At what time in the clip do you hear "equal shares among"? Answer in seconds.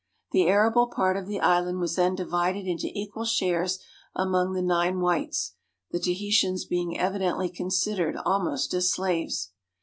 2.91-4.53